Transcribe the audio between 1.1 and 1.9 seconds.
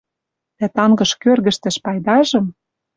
кӧргӹштӹш